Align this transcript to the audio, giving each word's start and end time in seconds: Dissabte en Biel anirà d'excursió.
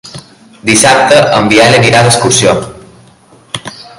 Dissabte 0.69 1.19
en 1.41 1.51
Biel 1.51 1.77
anirà 1.81 2.01
d'excursió. 2.09 2.57